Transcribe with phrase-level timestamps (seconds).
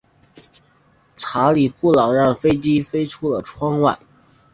[1.15, 3.99] 查理布朗让飞机飞出了窗外。